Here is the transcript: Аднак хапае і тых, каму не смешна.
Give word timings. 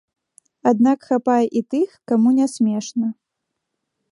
Аднак 0.69 0.99
хапае 1.09 1.43
і 1.61 1.63
тых, 1.73 1.89
каму 2.13 2.29
не 2.39 2.47
смешна. 2.55 3.07